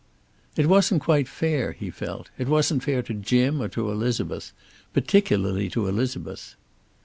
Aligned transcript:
It 0.57 0.65
wasn't 0.65 1.03
quite 1.03 1.27
fair, 1.27 1.73
he 1.73 1.91
felt. 1.91 2.31
It 2.39 2.47
wasn't 2.47 2.81
fair 2.81 3.03
to 3.03 3.13
Jim 3.13 3.61
or 3.61 3.67
to 3.67 3.91
Elizabeth. 3.91 4.51
Particularly 4.93 5.69
to 5.69 5.85
Elizabeth. 5.85 6.55